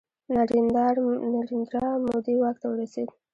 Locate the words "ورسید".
2.73-3.09